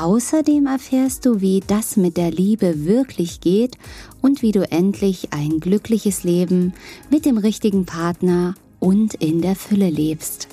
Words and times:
Außerdem 0.00 0.64
erfährst 0.64 1.26
du, 1.26 1.42
wie 1.42 1.60
das 1.66 1.98
mit 1.98 2.16
der 2.16 2.30
Liebe 2.30 2.86
wirklich 2.86 3.42
geht 3.42 3.76
und 4.22 4.40
wie 4.40 4.50
du 4.50 4.62
endlich 4.72 5.34
ein 5.34 5.60
glückliches 5.60 6.24
Leben 6.24 6.72
mit 7.10 7.26
dem 7.26 7.36
richtigen 7.36 7.84
Partner 7.84 8.54
und 8.78 9.12
in 9.12 9.42
der 9.42 9.54
Fülle 9.54 9.90
lebst. 9.90 10.48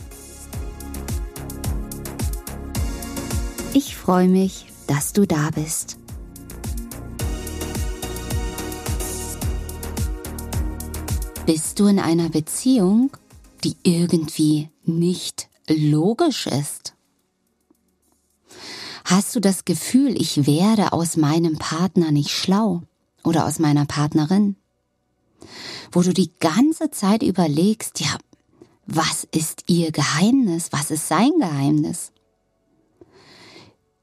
Ich 3.74 3.96
freue 3.96 4.28
mich, 4.28 4.66
dass 4.86 5.14
du 5.14 5.26
da 5.26 5.50
bist. 5.56 5.98
Bist 11.46 11.80
du 11.80 11.88
in 11.88 12.00
einer 12.00 12.28
Beziehung, 12.28 13.12
die 13.64 13.78
irgendwie 13.84 14.68
nicht 14.84 15.48
logisch 15.70 16.48
ist? 16.48 16.87
Hast 19.10 19.34
du 19.38 19.40
das 19.40 19.64
Gefühl, 19.64 20.22
ich 20.22 20.48
werde 20.48 20.92
aus 20.92 21.16
meinem 21.16 21.58
Partner 21.58 22.12
nicht 22.12 22.30
schlau 22.30 22.82
oder 23.24 23.46
aus 23.46 23.58
meiner 23.58 23.86
Partnerin? 23.86 24.58
Wo 25.94 26.02
du 26.02 26.14
die 26.14 26.34
ganze 26.42 26.92
Zeit 26.92 27.24
überlegst, 27.24 28.02
ja, 28.02 28.18
was 28.86 29.24
ist 29.32 29.64
ihr 29.68 29.94
Geheimnis? 29.94 30.74
Was 30.74 30.92
ist 30.92 31.08
sein 31.08 31.32
Geheimnis? 31.40 32.12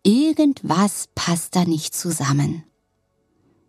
Irgendwas 0.05 1.11
passt 1.15 1.55
da 1.55 1.67
nicht 1.67 1.95
zusammen. 1.95 2.65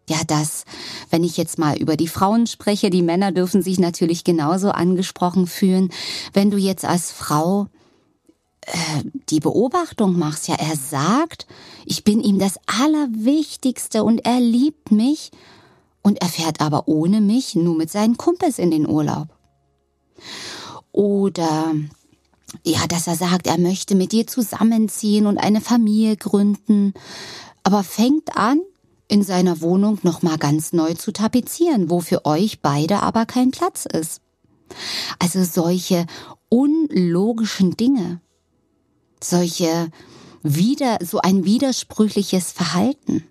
Ja, 0.08 0.20
das, 0.26 0.64
wenn 1.10 1.26
ich 1.26 1.36
jetzt 1.36 1.60
mal 1.60 1.76
über 1.76 1.98
die 1.98 2.08
Frauen 2.08 2.48
spreche, 2.48 2.90
die 2.90 3.02
Männer 3.02 3.34
dürfen 3.34 3.62
sich 3.62 3.78
natürlich 3.78 4.24
genauso 4.24 4.72
angesprochen 4.72 5.48
fühlen. 5.48 5.92
Wenn 6.32 6.50
du 6.50 6.56
jetzt 6.56 6.86
als 6.86 7.12
Frau 7.12 7.68
die 9.30 9.40
Beobachtung 9.40 10.18
machst, 10.18 10.48
ja, 10.48 10.56
er 10.56 10.76
sagt, 10.76 11.46
ich 11.86 12.04
bin 12.04 12.22
ihm 12.22 12.40
das 12.40 12.60
Allerwichtigste 12.66 14.04
und 14.04 14.26
er 14.26 14.40
liebt 14.40 14.92
mich 14.92 15.32
und 16.02 16.22
er 16.22 16.30
fährt 16.30 16.62
aber 16.62 16.88
ohne 16.88 17.22
mich 17.22 17.56
nur 17.56 17.76
mit 17.76 17.92
seinen 17.92 18.18
Kumpels 18.18 18.60
in 18.60 18.72
den 18.72 18.88
Urlaub. 18.88 19.28
Oder 20.92 21.74
ja, 22.64 22.88
dass 22.88 23.08
er 23.08 23.16
sagt, 23.16 23.48
er 23.48 23.58
möchte 23.58 23.96
mit 23.96 24.12
dir 24.12 24.28
zusammenziehen 24.28 25.28
und 25.28 25.38
eine 25.38 25.62
Familie 25.62 26.16
gründen, 26.16 26.94
aber 27.64 27.84
fängt 27.84 28.38
an, 28.38 28.62
in 29.08 29.24
seiner 29.24 29.62
Wohnung 29.62 30.00
nochmal 30.04 30.38
ganz 30.38 30.74
neu 30.74 30.96
zu 30.96 31.12
tapezieren, 31.12 31.90
wo 31.90 32.00
für 32.00 32.26
euch 32.26 32.62
beide 32.62 33.02
aber 33.02 33.26
kein 33.26 33.52
Platz 33.52 33.86
ist. 33.86 34.22
Also 35.20 35.44
solche 35.44 36.08
unlogischen 36.50 37.78
Dinge 37.78 38.22
solche 39.30 39.90
wieder, 40.44 41.00
so 41.02 41.20
ein 41.20 41.44
widersprüchliches 41.46 42.52
Verhalten, 42.52 43.24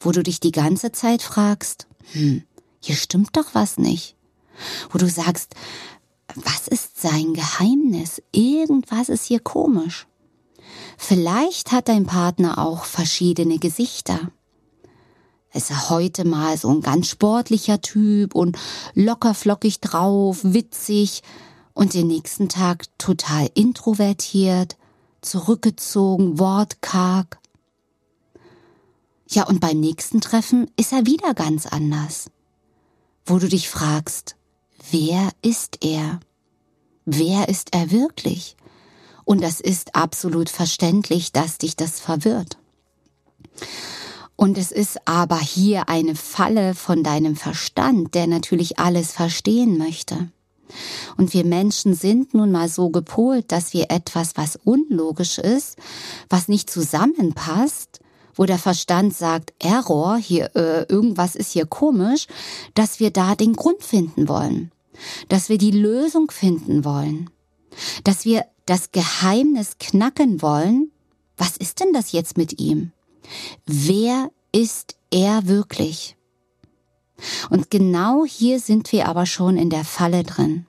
wo 0.00 0.12
du 0.12 0.22
dich 0.22 0.40
die 0.40 0.52
ganze 0.52 0.92
Zeit 0.92 1.22
fragst, 1.22 1.86
hm, 2.12 2.44
hier 2.80 2.96
stimmt 2.96 3.36
doch 3.36 3.54
was 3.54 3.78
nicht. 3.78 4.16
Wo 4.90 4.98
du 4.98 5.08
sagst, 5.08 5.54
was 6.34 6.68
ist 6.68 7.00
sein 7.00 7.34
Geheimnis? 7.34 8.22
Irgendwas 8.32 9.08
ist 9.08 9.24
hier 9.24 9.40
komisch. 9.40 10.06
Vielleicht 10.96 11.72
hat 11.72 11.88
dein 11.88 12.06
Partner 12.06 12.58
auch 12.58 12.84
verschiedene 12.84 13.58
Gesichter. 13.58 14.30
Ist 15.52 15.70
er 15.70 15.90
heute 15.90 16.24
mal 16.24 16.56
so 16.56 16.68
ein 16.70 16.82
ganz 16.82 17.08
sportlicher 17.08 17.80
Typ 17.80 18.34
und 18.34 18.56
lockerflockig 18.94 19.80
drauf, 19.80 20.40
witzig 20.42 21.22
und 21.74 21.94
den 21.94 22.06
nächsten 22.06 22.48
Tag 22.48 22.86
total 22.98 23.50
introvertiert, 23.54 24.76
zurückgezogen, 25.20 26.38
wortkarg. 26.38 27.38
Ja, 29.28 29.44
und 29.44 29.60
beim 29.60 29.78
nächsten 29.80 30.20
Treffen 30.20 30.70
ist 30.76 30.92
er 30.92 31.06
wieder 31.06 31.34
ganz 31.34 31.66
anders, 31.66 32.30
wo 33.26 33.38
du 33.38 33.48
dich 33.48 33.68
fragst, 33.68 34.36
wer 34.90 35.30
ist 35.42 35.84
er? 35.84 36.20
Wer 37.04 37.48
ist 37.48 37.74
er 37.74 37.90
wirklich? 37.90 38.56
Und 39.24 39.42
das 39.42 39.60
ist 39.60 39.94
absolut 39.94 40.48
verständlich, 40.48 41.32
dass 41.32 41.58
dich 41.58 41.76
das 41.76 42.00
verwirrt. 42.00 42.58
Und 44.36 44.56
es 44.56 44.72
ist 44.72 45.06
aber 45.06 45.38
hier 45.38 45.88
eine 45.88 46.14
Falle 46.14 46.74
von 46.74 47.02
deinem 47.02 47.34
Verstand, 47.34 48.14
der 48.14 48.26
natürlich 48.26 48.78
alles 48.78 49.12
verstehen 49.12 49.76
möchte. 49.76 50.30
Und 51.16 51.34
wir 51.34 51.44
Menschen 51.44 51.94
sind 51.94 52.34
nun 52.34 52.52
mal 52.52 52.68
so 52.68 52.90
gepolt, 52.90 53.50
dass 53.52 53.72
wir 53.72 53.90
etwas, 53.90 54.36
was 54.36 54.56
unlogisch 54.64 55.38
ist, 55.38 55.76
was 56.28 56.48
nicht 56.48 56.70
zusammenpasst, 56.70 58.00
wo 58.34 58.44
der 58.44 58.58
Verstand 58.58 59.14
sagt, 59.14 59.52
Error, 59.58 60.16
hier 60.16 60.54
äh, 60.54 60.84
irgendwas 60.84 61.34
ist 61.34 61.52
hier 61.52 61.66
komisch, 61.66 62.26
dass 62.74 63.00
wir 63.00 63.10
da 63.10 63.34
den 63.34 63.54
Grund 63.54 63.82
finden 63.82 64.28
wollen, 64.28 64.70
dass 65.28 65.48
wir 65.48 65.58
die 65.58 65.72
Lösung 65.72 66.30
finden 66.30 66.84
wollen, 66.84 67.30
dass 68.04 68.24
wir 68.24 68.44
das 68.64 68.92
Geheimnis 68.92 69.78
knacken 69.78 70.40
wollen. 70.42 70.92
Was 71.36 71.56
ist 71.56 71.80
denn 71.80 71.92
das 71.92 72.12
jetzt 72.12 72.36
mit 72.36 72.60
ihm? 72.60 72.92
Wer 73.66 74.30
ist 74.52 74.96
er 75.10 75.46
wirklich? 75.46 76.17
Und 77.50 77.70
genau 77.70 78.24
hier 78.24 78.60
sind 78.60 78.92
wir 78.92 79.08
aber 79.08 79.26
schon 79.26 79.56
in 79.56 79.70
der 79.70 79.84
Falle 79.84 80.22
drin. 80.22 80.66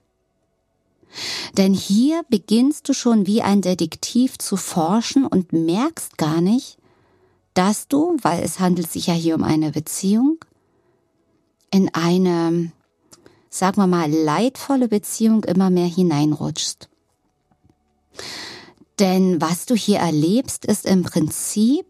Denn 1.58 1.74
hier 1.74 2.24
beginnst 2.30 2.88
du 2.88 2.94
schon 2.94 3.26
wie 3.26 3.42
ein 3.42 3.62
Detektiv 3.62 4.38
zu 4.38 4.58
forschen 4.58 5.26
und 5.26 5.54
merkst 5.54 6.18
gar 6.18 6.42
nicht, 6.42 6.78
dass 7.54 7.88
du, 7.88 8.18
weil 8.22 8.44
es 8.44 8.60
handelt 8.60 8.92
sich 8.92 9.08
ja 9.08 9.14
hier 9.14 9.36
um 9.36 9.44
eine 9.44 9.72
Beziehung, 9.72 10.38
in 11.72 11.94
eine, 11.94 12.72
sagen 13.50 13.78
wir 13.78 13.88
mal, 13.88 14.10
leidvolle 14.10 14.88
Beziehung 14.88 15.44
immer 15.44 15.70
mehr 15.70 15.88
hineinrutschst. 15.88 16.90
Denn 19.00 19.42
was 19.42 19.66
du 19.66 19.76
hier 19.76 20.00
erlebst, 20.00 20.66
ist 20.66 20.86
im 20.86 21.04
Prinzip 21.04 21.86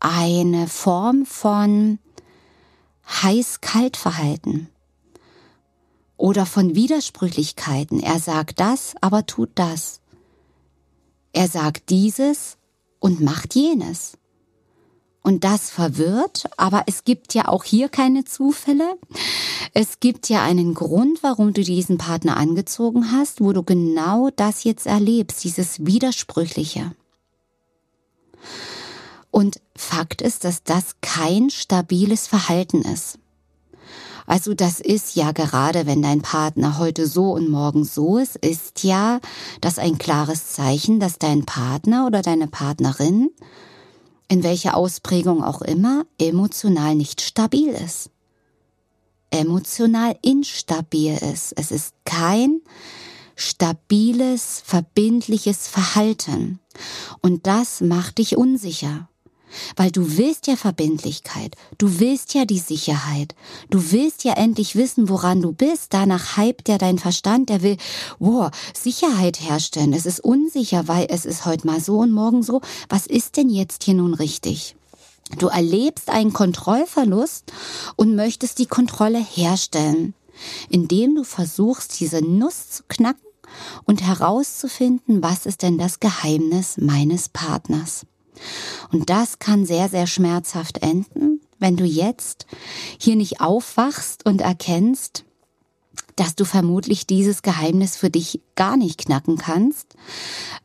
eine 0.00 0.66
Form 0.66 1.24
von 1.24 1.98
Heiß-Kalt-Verhalten 3.10 4.68
oder 6.16 6.46
von 6.46 6.74
Widersprüchlichkeiten. 6.74 8.00
Er 8.00 8.18
sagt 8.18 8.60
das, 8.60 8.94
aber 9.00 9.26
tut 9.26 9.50
das. 9.54 10.00
Er 11.32 11.48
sagt 11.48 11.90
dieses 11.90 12.56
und 12.98 13.20
macht 13.20 13.54
jenes. 13.54 14.16
Und 15.22 15.44
das 15.44 15.70
verwirrt, 15.70 16.48
aber 16.56 16.84
es 16.86 17.04
gibt 17.04 17.34
ja 17.34 17.48
auch 17.48 17.64
hier 17.64 17.90
keine 17.90 18.24
Zufälle. 18.24 18.98
Es 19.74 20.00
gibt 20.00 20.28
ja 20.30 20.42
einen 20.42 20.72
Grund, 20.72 21.22
warum 21.22 21.52
du 21.52 21.62
diesen 21.62 21.98
Partner 21.98 22.38
angezogen 22.38 23.12
hast, 23.12 23.42
wo 23.42 23.52
du 23.52 23.62
genau 23.62 24.30
das 24.34 24.64
jetzt 24.64 24.86
erlebst, 24.86 25.44
dieses 25.44 25.84
Widersprüchliche. 25.84 26.92
Und 29.30 29.60
Fakt 29.76 30.22
ist, 30.22 30.44
dass 30.44 30.62
das 30.64 30.96
kein 31.00 31.50
stabiles 31.50 32.26
Verhalten 32.26 32.82
ist. 32.82 33.18
Also 34.30 34.54
das 34.54 34.78
ist 34.78 35.16
ja 35.16 35.32
gerade, 35.32 35.86
wenn 35.86 36.02
dein 36.02 36.22
Partner 36.22 36.78
heute 36.78 37.08
so 37.08 37.32
und 37.32 37.50
morgen 37.50 37.84
so 37.84 38.16
ist, 38.16 38.36
ist 38.36 38.84
ja 38.84 39.18
das 39.60 39.80
ein 39.80 39.98
klares 39.98 40.50
Zeichen, 40.50 41.00
dass 41.00 41.18
dein 41.18 41.46
Partner 41.46 42.06
oder 42.06 42.22
deine 42.22 42.46
Partnerin, 42.46 43.30
in 44.28 44.44
welcher 44.44 44.76
Ausprägung 44.76 45.42
auch 45.42 45.62
immer, 45.62 46.06
emotional 46.20 46.94
nicht 46.94 47.22
stabil 47.22 47.70
ist. 47.70 48.10
Emotional 49.32 50.16
instabil 50.22 51.18
ist. 51.32 51.52
Es 51.56 51.72
ist 51.72 51.94
kein 52.04 52.60
stabiles, 53.34 54.62
verbindliches 54.64 55.66
Verhalten. 55.66 56.60
Und 57.20 57.48
das 57.48 57.80
macht 57.80 58.18
dich 58.18 58.36
unsicher. 58.36 59.09
Weil 59.76 59.90
du 59.90 60.16
willst 60.16 60.46
ja 60.46 60.56
Verbindlichkeit, 60.56 61.56
du 61.78 62.00
willst 62.00 62.34
ja 62.34 62.44
die 62.44 62.58
Sicherheit, 62.58 63.34
du 63.70 63.92
willst 63.92 64.24
ja 64.24 64.34
endlich 64.34 64.76
wissen, 64.76 65.08
woran 65.08 65.42
du 65.42 65.52
bist. 65.52 65.92
Danach 65.94 66.36
hypt 66.36 66.68
ja 66.68 66.78
dein 66.78 66.98
Verstand, 66.98 67.48
der 67.48 67.62
will, 67.62 67.76
wow, 68.18 68.50
Sicherheit 68.74 69.40
herstellen. 69.40 69.92
Es 69.92 70.06
ist 70.06 70.20
unsicher, 70.20 70.88
weil 70.88 71.06
es 71.10 71.24
ist 71.24 71.46
heute 71.46 71.66
mal 71.66 71.80
so 71.80 71.98
und 71.98 72.12
morgen 72.12 72.42
so. 72.42 72.60
Was 72.88 73.06
ist 73.06 73.36
denn 73.36 73.48
jetzt 73.48 73.84
hier 73.84 73.94
nun 73.94 74.14
richtig? 74.14 74.76
Du 75.38 75.46
erlebst 75.46 76.10
einen 76.10 76.32
Kontrollverlust 76.32 77.52
und 77.96 78.16
möchtest 78.16 78.58
die 78.58 78.66
Kontrolle 78.66 79.24
herstellen, 79.24 80.14
indem 80.68 81.14
du 81.14 81.24
versuchst, 81.24 82.00
diese 82.00 82.20
Nuss 82.20 82.70
zu 82.70 82.82
knacken 82.88 83.20
und 83.84 84.02
herauszufinden, 84.02 85.22
was 85.22 85.46
ist 85.46 85.62
denn 85.62 85.78
das 85.78 86.00
Geheimnis 86.00 86.76
meines 86.78 87.28
Partners. 87.28 88.06
Und 88.92 89.10
das 89.10 89.38
kann 89.38 89.66
sehr, 89.66 89.88
sehr 89.88 90.06
schmerzhaft 90.06 90.78
enden, 90.78 91.40
wenn 91.58 91.76
du 91.76 91.84
jetzt 91.84 92.46
hier 92.98 93.16
nicht 93.16 93.40
aufwachst 93.40 94.24
und 94.24 94.40
erkennst, 94.40 95.24
dass 96.16 96.34
du 96.34 96.44
vermutlich 96.44 97.06
dieses 97.06 97.42
Geheimnis 97.42 97.96
für 97.96 98.10
dich 98.10 98.40
gar 98.54 98.76
nicht 98.76 98.98
knacken 98.98 99.38
kannst, 99.38 99.94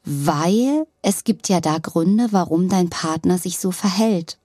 weil 0.03 0.85
es 1.01 1.23
gibt 1.23 1.49
ja 1.49 1.61
da 1.61 1.77
Gründe, 1.77 2.27
warum 2.31 2.67
dein 2.67 2.89
Partner 2.89 3.37
sich 3.37 3.57
so 3.57 3.71
verhält. 3.71 4.37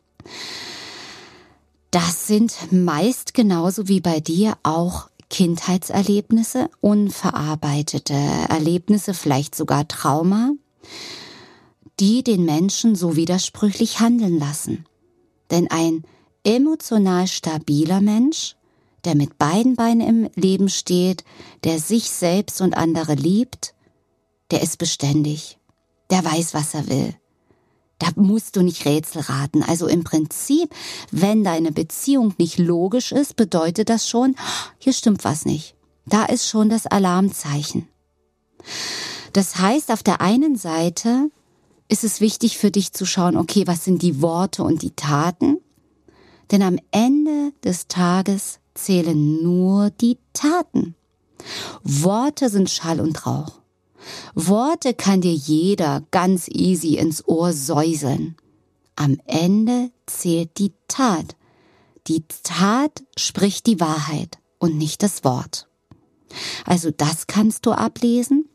Das 1.90 2.28
sind 2.28 2.54
meist 2.70 3.34
genauso 3.34 3.88
wie 3.88 4.00
bei 4.00 4.20
dir 4.20 4.56
auch 4.62 5.08
Kindheitserlebnisse, 5.30 6.70
unverarbeitete 6.80 8.14
Erlebnisse, 8.48 9.14
vielleicht 9.14 9.54
sogar 9.54 9.88
Trauma, 9.88 10.52
die 12.00 12.24
den 12.24 12.44
Menschen 12.44 12.96
so 12.96 13.14
widersprüchlich 13.14 14.00
handeln 14.00 14.38
lassen. 14.38 14.86
Denn 15.50 15.70
ein 15.70 16.02
emotional 16.44 17.26
stabiler 17.26 18.00
Mensch, 18.00 18.56
der 19.04 19.14
mit 19.14 19.38
beiden 19.38 19.76
Beinen 19.76 20.00
im 20.00 20.30
Leben 20.34 20.68
steht, 20.68 21.24
der 21.64 21.78
sich 21.78 22.10
selbst 22.10 22.60
und 22.60 22.76
andere 22.76 23.14
liebt, 23.14 23.74
der 24.50 24.62
ist 24.62 24.78
beständig, 24.78 25.58
der 26.10 26.24
weiß, 26.24 26.54
was 26.54 26.74
er 26.74 26.88
will. 26.88 27.14
Da 27.98 28.08
musst 28.16 28.56
du 28.56 28.62
nicht 28.62 28.86
Rätsel 28.86 29.20
raten. 29.22 29.62
Also 29.62 29.86
im 29.86 30.04
Prinzip, 30.04 30.74
wenn 31.10 31.44
deine 31.44 31.70
Beziehung 31.70 32.34
nicht 32.38 32.58
logisch 32.58 33.12
ist, 33.12 33.36
bedeutet 33.36 33.90
das 33.90 34.08
schon, 34.08 34.36
hier 34.78 34.94
stimmt 34.94 35.22
was 35.24 35.44
nicht. 35.44 35.74
Da 36.06 36.24
ist 36.24 36.48
schon 36.48 36.70
das 36.70 36.86
Alarmzeichen. 36.86 37.86
Das 39.34 39.58
heißt, 39.58 39.92
auf 39.92 40.02
der 40.02 40.22
einen 40.22 40.56
Seite 40.56 41.30
ist 41.90 42.04
es 42.04 42.20
wichtig 42.20 42.56
für 42.56 42.70
dich 42.70 42.92
zu 42.92 43.04
schauen, 43.04 43.36
okay, 43.36 43.66
was 43.66 43.84
sind 43.84 44.02
die 44.02 44.22
Worte 44.22 44.62
und 44.62 44.82
die 44.82 44.92
Taten? 44.92 45.58
Denn 46.50 46.62
am 46.62 46.78
Ende 46.92 47.52
des 47.64 47.88
Tages 47.88 48.60
zählen 48.74 49.42
nur 49.42 49.90
die 49.90 50.18
Taten. 50.32 50.94
Worte 51.82 52.48
sind 52.48 52.70
Schall 52.70 53.00
und 53.00 53.26
Rauch. 53.26 53.60
Worte 54.34 54.94
kann 54.94 55.20
dir 55.20 55.32
jeder 55.32 56.02
ganz 56.10 56.48
easy 56.48 56.96
ins 56.96 57.26
Ohr 57.26 57.52
säuseln. 57.52 58.36
Am 58.94 59.18
Ende 59.26 59.90
zählt 60.06 60.58
die 60.58 60.72
Tat. 60.86 61.36
Die 62.06 62.24
Tat 62.42 63.02
spricht 63.16 63.66
die 63.66 63.80
Wahrheit 63.80 64.38
und 64.58 64.76
nicht 64.76 65.02
das 65.02 65.24
Wort. 65.24 65.68
Also 66.64 66.90
das 66.90 67.26
kannst 67.26 67.66
du 67.66 67.72
ablesen. 67.72 68.49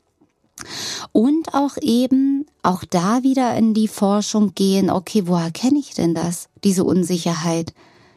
Und 1.16 1.54
auch 1.54 1.78
eben, 1.80 2.46
auch 2.62 2.84
da 2.84 3.24
wieder 3.24 3.56
in 3.56 3.74
die 3.74 3.88
Forschung 3.88 4.54
gehen, 4.54 4.90
okay, 4.90 5.28
woher 5.28 5.50
kenne 5.50 5.80
ich 5.80 5.94
denn 5.94 6.14
das? 6.14 6.50
Diese 6.66 6.84
Unsicherheit, 6.84 7.74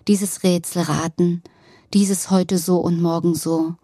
dieses 0.09 0.43
Rätselraten, 0.43 1.45
dieses 1.95 2.33
heute 2.33 2.59
so 2.59 2.79
und 2.79 3.01
morgen 3.01 3.37
so. 3.37 3.77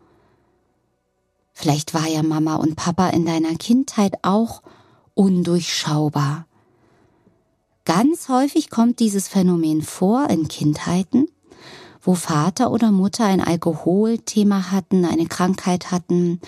Vielleicht 1.52 1.94
war 1.94 2.08
ja 2.08 2.24
Mama 2.24 2.56
und 2.56 2.74
Papa 2.74 3.10
in 3.10 3.24
deiner 3.24 3.54
Kindheit 3.54 4.14
auch 4.22 4.62
undurchschaubar. 5.14 6.48
Ganz 7.84 8.28
häufig 8.28 8.68
kommt 8.68 8.98
dieses 8.98 9.28
Phänomen 9.28 9.82
vor 9.82 10.28
in 10.28 10.48
Kindheiten, 10.48 11.28
wo 12.02 12.16
Vater 12.16 12.72
oder 12.72 12.90
Mutter 12.90 13.26
ein 13.26 13.40
Alkoholthema 13.40 14.72
hatten, 14.72 15.04
eine 15.04 15.26
Krankheit 15.26 15.92
hatten, 15.92 16.40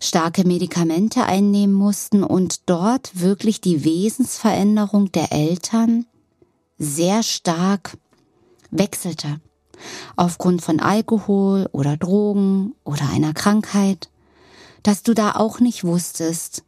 starke 0.00 0.46
Medikamente 0.46 1.24
einnehmen 1.24 1.74
mussten 1.74 2.22
und 2.22 2.68
dort 2.68 3.20
wirklich 3.20 3.60
die 3.60 3.84
Wesensveränderung 3.84 5.12
der 5.12 5.32
Eltern 5.32 6.06
sehr 6.78 7.22
stark 7.22 7.96
wechselte 8.70 9.40
aufgrund 10.16 10.62
von 10.62 10.80
Alkohol 10.80 11.68
oder 11.72 11.96
Drogen 11.96 12.74
oder 12.84 13.08
einer 13.10 13.34
Krankheit, 13.34 14.10
dass 14.82 15.02
du 15.02 15.14
da 15.14 15.32
auch 15.32 15.60
nicht 15.60 15.84
wusstest, 15.84 16.64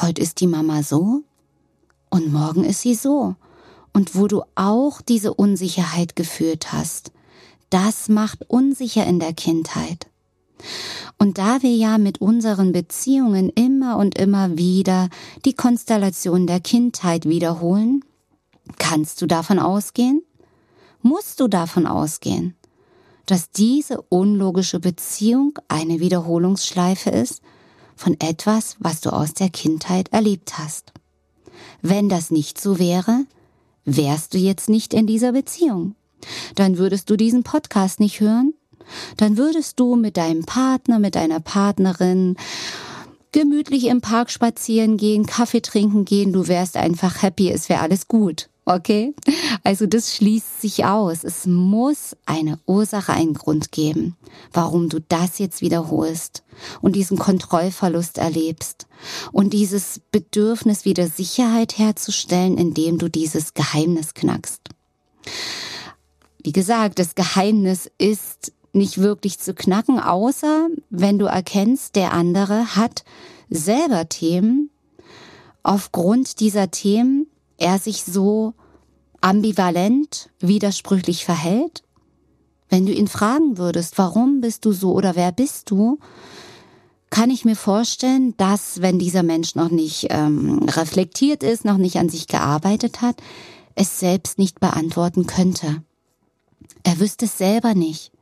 heute 0.00 0.20
ist 0.20 0.40
die 0.40 0.46
Mama 0.46 0.82
so 0.82 1.22
und 2.10 2.32
morgen 2.32 2.64
ist 2.64 2.82
sie 2.82 2.94
so, 2.94 3.36
und 3.92 4.14
wo 4.14 4.28
du 4.28 4.42
auch 4.54 5.00
diese 5.00 5.34
Unsicherheit 5.34 6.14
geführt 6.14 6.72
hast, 6.72 7.12
das 7.70 8.08
macht 8.08 8.48
unsicher 8.48 9.06
in 9.06 9.18
der 9.18 9.32
Kindheit. 9.32 10.09
Und 11.18 11.38
da 11.38 11.62
wir 11.62 11.74
ja 11.74 11.98
mit 11.98 12.20
unseren 12.20 12.72
Beziehungen 12.72 13.50
immer 13.50 13.96
und 13.96 14.18
immer 14.18 14.56
wieder 14.56 15.08
die 15.44 15.54
Konstellation 15.54 16.46
der 16.46 16.60
Kindheit 16.60 17.28
wiederholen, 17.28 18.04
kannst 18.78 19.20
du 19.20 19.26
davon 19.26 19.58
ausgehen, 19.58 20.22
musst 21.02 21.40
du 21.40 21.48
davon 21.48 21.86
ausgehen, 21.86 22.54
dass 23.26 23.50
diese 23.50 24.00
unlogische 24.08 24.80
Beziehung 24.80 25.58
eine 25.68 26.00
Wiederholungsschleife 26.00 27.10
ist 27.10 27.42
von 27.96 28.18
etwas, 28.18 28.76
was 28.78 29.00
du 29.00 29.10
aus 29.10 29.34
der 29.34 29.50
Kindheit 29.50 30.12
erlebt 30.12 30.58
hast. 30.58 30.92
Wenn 31.82 32.08
das 32.08 32.30
nicht 32.30 32.60
so 32.60 32.78
wäre, 32.78 33.24
wärst 33.84 34.34
du 34.34 34.38
jetzt 34.38 34.68
nicht 34.68 34.94
in 34.94 35.06
dieser 35.06 35.32
Beziehung. 35.32 35.94
Dann 36.54 36.78
würdest 36.78 37.08
du 37.10 37.16
diesen 37.16 37.42
Podcast 37.42 38.00
nicht 38.00 38.20
hören, 38.20 38.54
dann 39.16 39.36
würdest 39.36 39.78
du 39.80 39.96
mit 39.96 40.16
deinem 40.16 40.44
Partner, 40.44 40.98
mit 40.98 41.14
deiner 41.14 41.40
Partnerin 41.40 42.36
gemütlich 43.32 43.86
im 43.86 44.00
Park 44.00 44.30
spazieren 44.30 44.96
gehen, 44.96 45.26
Kaffee 45.26 45.62
trinken 45.62 46.04
gehen, 46.04 46.32
du 46.32 46.48
wärst 46.48 46.76
einfach 46.76 47.22
happy, 47.22 47.50
es 47.50 47.68
wäre 47.68 47.80
alles 47.80 48.08
gut. 48.08 48.48
Okay? 48.66 49.14
Also 49.64 49.86
das 49.86 50.14
schließt 50.14 50.60
sich 50.60 50.84
aus. 50.84 51.24
Es 51.24 51.46
muss 51.46 52.16
eine 52.24 52.58
Ursache, 52.66 53.12
einen 53.12 53.34
Grund 53.34 53.72
geben, 53.72 54.16
warum 54.52 54.88
du 54.88 55.00
das 55.00 55.38
jetzt 55.38 55.60
wiederholst 55.60 56.44
und 56.80 56.94
diesen 56.94 57.18
Kontrollverlust 57.18 58.18
erlebst 58.18 58.86
und 59.32 59.52
dieses 59.52 60.00
Bedürfnis 60.12 60.84
wieder 60.84 61.08
Sicherheit 61.08 61.78
herzustellen, 61.78 62.58
indem 62.58 62.98
du 62.98 63.08
dieses 63.08 63.54
Geheimnis 63.54 64.14
knackst. 64.14 64.60
Wie 66.42 66.52
gesagt, 66.52 66.98
das 66.98 67.14
Geheimnis 67.14 67.90
ist 67.98 68.52
nicht 68.72 68.98
wirklich 68.98 69.38
zu 69.38 69.54
knacken, 69.54 69.98
außer 70.00 70.68
wenn 70.90 71.18
du 71.18 71.26
erkennst, 71.26 71.96
der 71.96 72.12
andere 72.12 72.76
hat 72.76 73.04
selber 73.48 74.08
Themen. 74.08 74.70
Aufgrund 75.62 76.40
dieser 76.40 76.70
Themen 76.70 77.26
er 77.58 77.78
sich 77.78 78.04
so 78.04 78.54
ambivalent, 79.20 80.30
widersprüchlich 80.40 81.24
verhält? 81.24 81.84
Wenn 82.68 82.86
du 82.86 82.92
ihn 82.92 83.08
fragen 83.08 83.58
würdest, 83.58 83.98
warum 83.98 84.40
bist 84.40 84.64
du 84.64 84.72
so 84.72 84.92
oder 84.92 85.16
wer 85.16 85.32
bist 85.32 85.70
du, 85.70 85.98
kann 87.10 87.30
ich 87.30 87.44
mir 87.44 87.56
vorstellen, 87.56 88.36
dass 88.36 88.80
wenn 88.80 88.98
dieser 88.98 89.24
Mensch 89.24 89.56
noch 89.56 89.70
nicht 89.70 90.06
ähm, 90.10 90.62
reflektiert 90.62 91.42
ist, 91.42 91.64
noch 91.64 91.76
nicht 91.76 91.98
an 91.98 92.08
sich 92.08 92.28
gearbeitet 92.28 93.02
hat, 93.02 93.16
es 93.74 93.98
selbst 93.98 94.38
nicht 94.38 94.60
beantworten 94.60 95.26
könnte. 95.26 95.82
Er 96.84 97.00
wüsste 97.00 97.24
es 97.24 97.36
selber 97.36 97.74
nicht. 97.74 98.12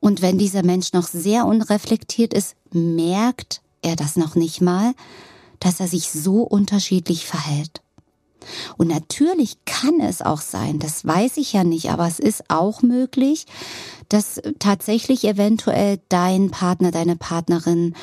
Und 0.00 0.22
wenn 0.22 0.38
dieser 0.38 0.62
Mensch 0.62 0.92
noch 0.92 1.06
sehr 1.06 1.46
unreflektiert 1.46 2.32
ist, 2.32 2.54
merkt 2.72 3.62
er 3.82 3.96
das 3.96 4.16
noch 4.16 4.34
nicht 4.34 4.60
mal, 4.60 4.94
dass 5.60 5.80
er 5.80 5.88
sich 5.88 6.10
so 6.10 6.42
unterschiedlich 6.42 7.26
verhält. 7.26 7.82
Und 8.76 8.88
natürlich 8.88 9.58
kann 9.64 10.00
es 10.00 10.22
auch 10.22 10.40
sein, 10.40 10.78
das 10.78 11.04
weiß 11.04 11.36
ich 11.36 11.52
ja 11.52 11.64
nicht, 11.64 11.90
aber 11.90 12.06
es 12.06 12.18
ist 12.18 12.44
auch 12.48 12.82
möglich, 12.82 13.46
dass 14.08 14.40
tatsächlich 14.58 15.24
eventuell 15.24 16.00
dein 16.08 16.50
Partner, 16.50 16.90
deine 16.90 17.16
Partnerin 17.16 17.94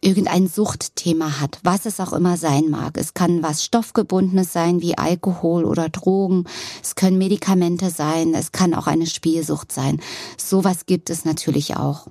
irgendein 0.00 0.48
Suchtthema 0.48 1.40
hat, 1.40 1.58
was 1.62 1.86
es 1.86 2.00
auch 2.00 2.12
immer 2.12 2.36
sein 2.36 2.68
mag. 2.70 2.96
Es 2.96 3.14
kann 3.14 3.42
was 3.42 3.64
Stoffgebundenes 3.64 4.52
sein, 4.52 4.80
wie 4.80 4.96
Alkohol 4.96 5.64
oder 5.64 5.88
Drogen. 5.88 6.44
Es 6.82 6.94
können 6.94 7.18
Medikamente 7.18 7.90
sein. 7.90 8.34
Es 8.34 8.52
kann 8.52 8.74
auch 8.74 8.86
eine 8.86 9.06
Spielsucht 9.06 9.72
sein. 9.72 10.00
Sowas 10.36 10.86
gibt 10.86 11.10
es 11.10 11.24
natürlich 11.24 11.76
auch. 11.76 12.08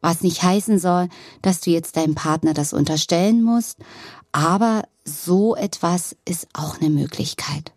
Was 0.00 0.22
nicht 0.22 0.42
heißen 0.42 0.78
soll, 0.78 1.08
dass 1.42 1.60
du 1.60 1.70
jetzt 1.70 1.96
deinem 1.96 2.14
Partner 2.14 2.54
das 2.54 2.72
unterstellen 2.72 3.42
musst, 3.42 3.78
aber 4.32 4.84
so 5.04 5.56
etwas 5.56 6.16
ist 6.24 6.48
auch 6.54 6.80
eine 6.80 6.90
Möglichkeit. 6.90 7.72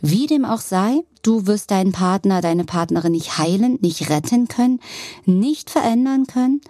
Wie 0.00 0.26
dem 0.26 0.44
auch 0.44 0.60
sei, 0.60 1.02
du 1.22 1.46
wirst 1.46 1.70
deinen 1.70 1.92
Partner, 1.92 2.40
deine 2.40 2.64
Partnerin 2.64 3.12
nicht 3.12 3.38
heilen, 3.38 3.78
nicht 3.80 4.08
retten 4.08 4.48
können, 4.48 4.80
nicht 5.24 5.70
verändern 5.70 6.26
können. 6.26 6.60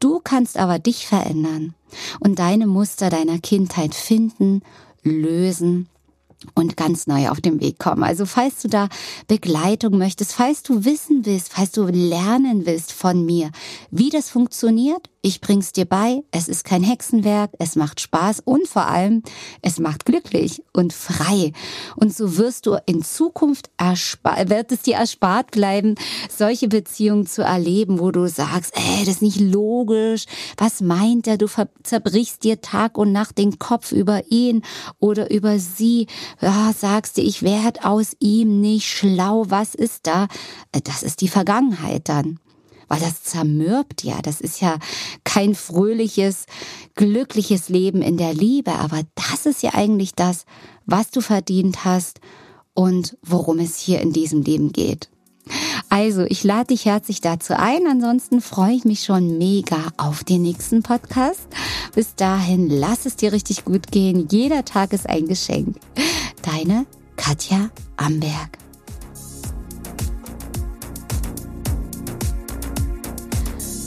Du 0.00 0.18
kannst 0.18 0.56
aber 0.56 0.78
dich 0.78 1.06
verändern 1.06 1.74
und 2.20 2.38
deine 2.38 2.66
Muster 2.66 3.10
deiner 3.10 3.38
Kindheit 3.38 3.94
finden, 3.94 4.62
lösen 5.02 5.88
und 6.54 6.76
ganz 6.76 7.06
neu 7.06 7.28
auf 7.28 7.40
den 7.40 7.60
Weg 7.60 7.78
kommen. 7.78 8.02
Also 8.02 8.24
falls 8.24 8.62
du 8.62 8.68
da 8.68 8.88
Begleitung 9.28 9.98
möchtest, 9.98 10.32
falls 10.32 10.62
du 10.62 10.84
wissen 10.84 11.26
willst, 11.26 11.52
falls 11.52 11.72
du 11.72 11.84
lernen 11.84 12.64
willst 12.64 12.92
von 12.92 13.24
mir, 13.24 13.50
wie 13.90 14.08
das 14.08 14.30
funktioniert, 14.30 15.10
ich 15.22 15.40
bring's 15.40 15.72
dir 15.72 15.84
bei. 15.84 16.22
Es 16.30 16.48
ist 16.48 16.64
kein 16.64 16.82
Hexenwerk, 16.82 17.50
es 17.58 17.76
macht 17.76 18.00
Spaß 18.00 18.40
und 18.44 18.66
vor 18.66 18.86
allem, 18.86 19.22
es 19.62 19.78
macht 19.78 20.06
glücklich 20.06 20.62
und 20.72 20.92
frei. 20.92 21.52
Und 21.96 22.14
so 22.14 22.38
wirst 22.38 22.66
du 22.66 22.76
in 22.86 23.02
Zukunft 23.02 23.70
wird 23.78 24.72
es 24.72 24.82
dir 24.82 24.96
erspart 24.96 25.50
bleiben, 25.50 25.94
solche 26.28 26.68
Beziehungen 26.68 27.26
zu 27.26 27.42
erleben, 27.42 27.98
wo 27.98 28.10
du 28.10 28.28
sagst, 28.28 28.72
ey, 28.76 29.04
das 29.04 29.16
ist 29.16 29.22
nicht 29.22 29.40
logisch. 29.40 30.24
Was 30.56 30.80
meint 30.80 31.26
er? 31.26 31.36
Du 31.36 31.46
zerbrichst 31.82 32.44
dir 32.44 32.60
Tag 32.60 32.96
und 32.96 33.12
Nacht 33.12 33.38
den 33.38 33.58
Kopf 33.58 33.92
über 33.92 34.30
ihn 34.30 34.62
oder 34.98 35.30
über 35.30 35.58
sie. 35.58 36.06
Ja, 36.40 36.72
sagst 36.76 37.18
du, 37.18 37.22
ich 37.22 37.42
werde 37.42 37.84
aus 37.84 38.16
ihm 38.20 38.60
nicht 38.60 38.88
schlau. 38.88 39.44
Was 39.48 39.74
ist 39.74 40.06
da? 40.06 40.28
Das 40.84 41.02
ist 41.02 41.20
die 41.20 41.28
Vergangenheit 41.28 42.08
dann 42.08 42.38
weil 42.90 43.00
das 43.00 43.22
zermürbt 43.22 44.04
ja. 44.04 44.20
Das 44.20 44.42
ist 44.42 44.60
ja 44.60 44.78
kein 45.24 45.54
fröhliches, 45.54 46.44
glückliches 46.96 47.70
Leben 47.70 48.02
in 48.02 48.18
der 48.18 48.34
Liebe, 48.34 48.72
aber 48.72 49.02
das 49.14 49.46
ist 49.46 49.62
ja 49.62 49.74
eigentlich 49.74 50.14
das, 50.14 50.44
was 50.84 51.10
du 51.10 51.22
verdient 51.22 51.84
hast 51.84 52.20
und 52.74 53.16
worum 53.22 53.60
es 53.60 53.78
hier 53.78 54.00
in 54.00 54.12
diesem 54.12 54.42
Leben 54.42 54.72
geht. 54.72 55.08
Also, 55.88 56.22
ich 56.22 56.44
lade 56.44 56.68
dich 56.68 56.84
herzlich 56.84 57.20
dazu 57.20 57.54
ein. 57.56 57.86
Ansonsten 57.88 58.40
freue 58.40 58.74
ich 58.74 58.84
mich 58.84 59.02
schon 59.02 59.38
mega 59.38 59.78
auf 59.96 60.22
den 60.22 60.42
nächsten 60.42 60.82
Podcast. 60.82 61.48
Bis 61.94 62.14
dahin, 62.14 62.68
lass 62.68 63.06
es 63.06 63.16
dir 63.16 63.32
richtig 63.32 63.64
gut 63.64 63.90
gehen. 63.90 64.28
Jeder 64.30 64.64
Tag 64.64 64.92
ist 64.92 65.08
ein 65.08 65.26
Geschenk. 65.26 65.76
Deine 66.42 66.86
Katja 67.16 67.70
Amberg. 67.96 68.69